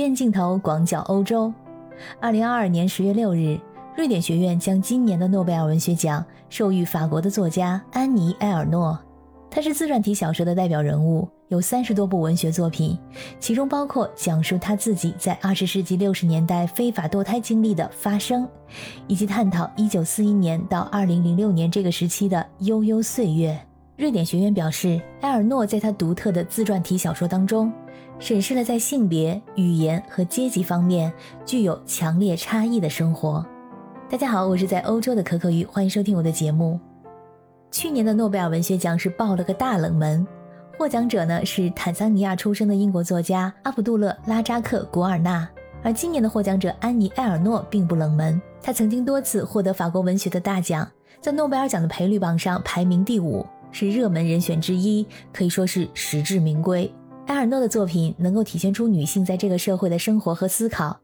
[0.00, 1.52] 院镜头广角欧洲。
[2.20, 3.58] 二零二二年十月六日，
[3.96, 8.98] 瑞典学院将今年的诺贝尔文学奖授予法国的作家安妮·埃尔诺。
[9.50, 12.98] 他是自传体小说的代表人物，有三十多部文学作品，
[13.40, 18.44] 其中包括讲述他自己在二十世纪六十年代非法堕胎经历的《发生》，
[19.06, 23.58] 以及探讨一九四一年到二零零六年这个时期的悠悠岁月。
[23.96, 27.72] 瑞典学院表示，埃尔诺在他独特的自传体小说当中，
[28.18, 31.12] 审视了在性别、语言和阶级方面
[31.44, 33.44] 具有强烈差异的生活。
[34.08, 36.80] 大家好，我是在欧洲的可可鱼，欢迎收听我的节目。
[37.70, 40.26] 去年的诺贝尔文学奖是爆了个大冷门，
[40.78, 45.46] 获奖者呢是坦桑尼亚出生的英国作家阿卜杜勒拉扎克古尔纳，
[45.82, 53.44] 而今年的获奖者安妮埃尔诺并不冷门，他曾经多次获得法国文学的大奖，在诺贝尔奖的赔率榜上排名第五。
[53.72, 56.90] 是热门人选之一，可以说是实至名归。
[57.26, 60.96] 埃尔诺的作品能够体现出女性在这个社会的生活和思考，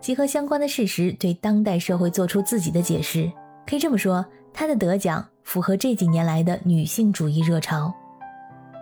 [0.00, 3.30] 结合相关的事实，对当代社会做出自己的解释。
[3.66, 7.92] 可以这么说，他的得奖符合这几年来的女性主义热潮。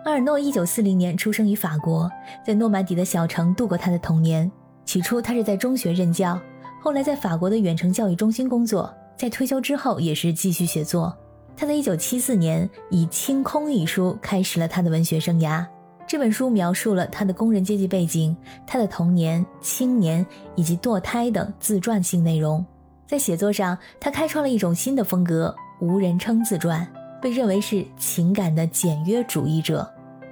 [0.05, 2.09] 阿尔诺一九四零年出生于法国，
[2.45, 4.51] 在诺曼底的小城度过他的童年。
[4.85, 6.39] 起初，他是在中学任教，
[6.81, 11.15] 后来在法国的远程教育中心工作，在退休之后也是继续写作。
[11.55, 15.65] 他在一九七四年以《清空》一书开始了他的文学生涯。
[16.09, 22.65] 这本书描述了他的工人阶级背景、他的童年、青年以及堕胎等自传性内容。
[23.05, 26.87] 在写作上，他开创了一种新的风格——无人称自传，
[27.21, 29.87] 被认为是情感的简约主义者。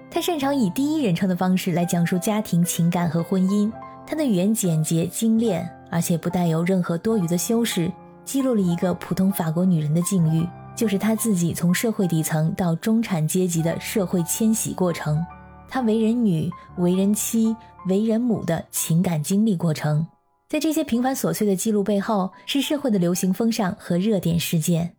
[0.09, 3.71] 他擅长以第一人称的方式来讲述家庭情感和婚姻。
[4.03, 7.91] 他的语言简洁精炼，而且不带有任何多余的修饰，
[8.25, 10.43] 记录了一个普通法国女人的境遇。
[10.75, 15.23] 就是他自己从社会底层到中产阶级的社会迁徙过程，
[15.69, 17.55] 他为人女、为人妻、
[17.87, 20.07] 为人母的情感经历过程，
[20.49, 24.95] 在这些平凡琐碎的记录背后，是社会的流行风尚和热点事件。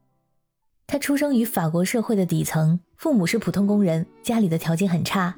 [0.87, 5.35] 他出生于法国社会的底层，父母是普通工人，家里的条件很差，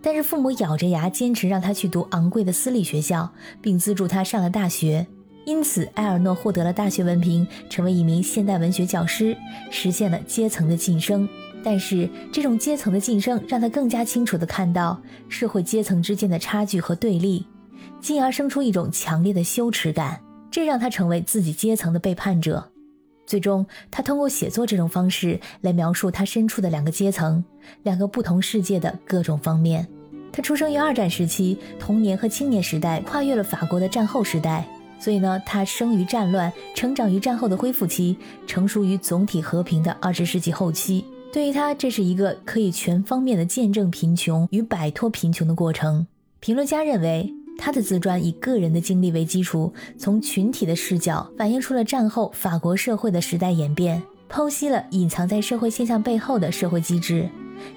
[0.00, 5.06] 但是父母咬着牙坚持让他去读昂贵的私立学校，并资助他上了大学。
[5.44, 9.36] 因此，埃尔诺获得了大学文凭，成为一名现代文学教师，
[9.72, 11.28] 实现了阶层的晋升。
[11.64, 17.46] 但是，这种阶层的晋升让他更加清楚地看到社会阶层之间的差距和对立，
[18.00, 20.20] 进而生出一种强烈的羞耻感，
[20.50, 22.70] 这让他成为自己阶层的背叛者。
[23.24, 27.42] 最终，他通过写作这种方式来描述他身处的两个阶层、
[27.84, 29.86] 两个不同世界的各种方面。
[30.32, 34.66] 他出生于二战时期，童年和青年时代跨越了法国的战后时代。
[34.98, 41.04] 所以呢，他生于战乱，成长于战后的恢复期，成熟于总体和平的二十世纪后期。
[41.32, 46.06] 对于他，这是一个可以全方面的见证贫穷与摆脱贫穷的过程。
[46.40, 57.26] 评论家认为，他的自传以个人的经历为基础，从群体的视角反映出了战后法国社会的时代演变，剖析了隐藏在社会现象背后的社会机制，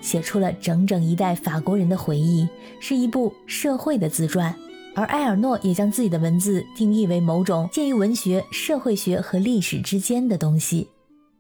[0.01, 2.45] 写出了整整一代法国人的回忆，
[2.81, 4.53] 是一部社会的自传。
[4.95, 10.89] 而埃尔诺也将自己的文字定义为某种介于文学、社会学和历史之间的东西。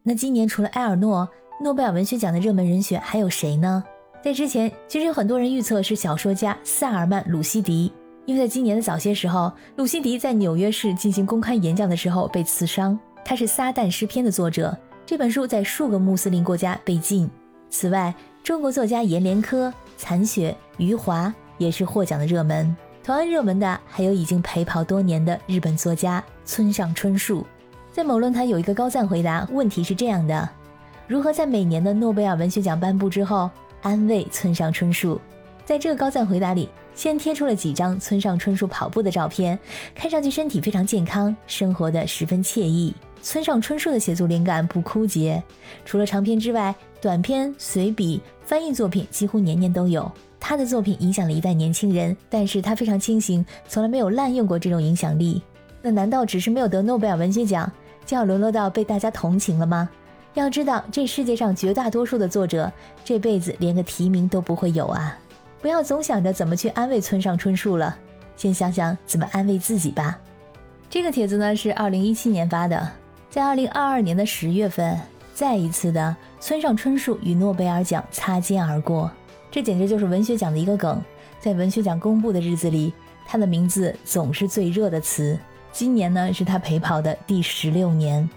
[0.03, 1.27] 那今年除了埃尔诺，
[1.57, 3.83] 诺贝尔文学奖的热门人选还有谁呢？
[4.21, 7.93] 在之前，其实有很多人预测是小说家萨尔曼·鲁西迪，
[8.25, 12.99] 因为在今年的早些时候，鲁西迪在纽约市进行公开演讲的时候被刺伤。
[13.23, 17.29] 他是《撒旦诗篇》的作者，这本书在数个穆斯林国家被禁。
[17.69, 22.75] 此外，中国作家阎连科、残雪、余华也是获奖的热门。
[23.03, 27.45] 同样热门的还有已经陪跑多年的日本作家村上春树，
[27.93, 30.49] 在某论坛有一个高赞回答，问题是这样的：
[31.07, 33.49] 如何在每年的诺贝尔文学奖颁布之后
[33.83, 35.21] 安慰村上春树？
[35.63, 39.57] 在这个高赞回答里，先贴出了几张村上春树跑步的照片，
[39.93, 42.91] 看上去身体非常健康，生活的十分惬意。
[43.21, 45.41] 村上春树的写作灵感不枯竭，
[45.83, 50.11] 除了长篇之外，短篇、随笔、翻译作品几乎年年都有。
[50.39, 55.39] 他的作品影响了一代年轻人，但是他非常清醒，从来没有滥用过这种影响力。
[55.83, 57.71] 那难道只是没有得诺贝尔文学奖，
[58.07, 59.87] 就要沦落到被大家同情了吗？
[60.35, 62.71] 要知道，这世界上绝大多数的作者
[63.05, 65.17] 这辈子连个提名都不会有啊！
[65.61, 67.97] 不要总想着怎么去安慰村上春树了，
[68.35, 70.19] 先想想怎么安慰自己吧。
[70.89, 72.91] 这个帖子呢是二零一七年发的，
[73.29, 74.99] 在二零二二年的十月份，
[75.33, 79.09] 再一次的村上春树与诺贝尔奖擦肩而过。
[79.49, 81.01] 这简直就是文学奖的一个梗，
[81.39, 82.93] 在文学奖公布的日子里，
[83.25, 85.39] 他的名字总是最热的词。
[85.71, 88.29] 今年呢，是他陪跑的第十六年。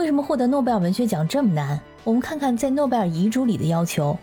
[0.00, 1.78] 为什么获得诺贝尔文学奖这么难？
[2.04, 4.16] 我们看看在诺贝尔遗嘱里的要求。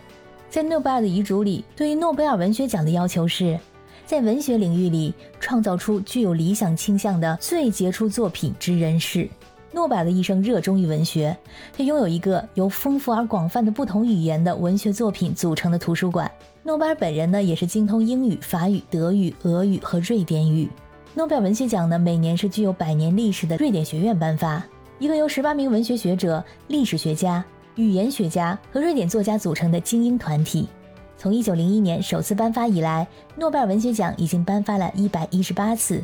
[0.50, 3.56] 在诺贝尔的遗嘱里，对于诺贝尔文学奖的要求是，
[4.04, 9.30] 在文学领域里创造出具有理想倾向的最杰出作品之人士。
[9.70, 11.36] 诺贝尔的一生热衷于文学，
[11.72, 16.28] 他拥有一个由丰富而广泛的不同语言的文学作品组成的图书馆。
[16.64, 20.68] 诺贝尔本人呢，也是精通英语、法语、德语、俄语和瑞典语。
[21.14, 24.60] 诺贝尔文学奖呢，每年是具有百年历史的瑞典学院颁发，
[24.98, 27.44] 一个由十八名文学学者、历史学家、
[27.76, 30.68] 语言学家和瑞典作家组成的精英团体。
[31.16, 33.06] 从一九零一年首次颁发以来，
[33.36, 36.02] 诺贝尔文学奖已经颁发了一百一十八次，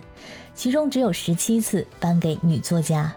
[0.54, 3.12] 其中只有十七次颁给女作家。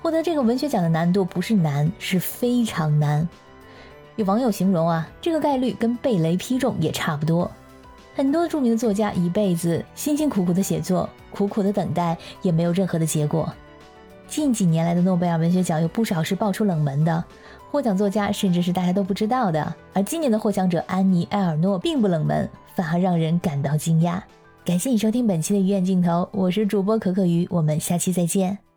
[0.00, 3.28] 获得这个文学奖的难度不是难，是非常难。
[4.14, 7.50] 有网友形容啊，这个概率跟被雷劈中也差不多。
[8.14, 13.52] 很多著名的作家一辈子辛辛苦苦的写作，苦苦的等待，也没有任何的结果。
[14.30, 17.24] 近几年来的诺贝尔文学奖有不少是爆出冷门的，
[17.68, 19.74] 获奖作家甚至是大家都不知道的。
[19.92, 24.20] 而今年的获奖者安妮·埃尔诺并不冷门，反而让人感到惊讶。
[24.64, 28.69] 感谢你收听本期的鱼眼镜头，我是主播可可鱼，我们下期再见。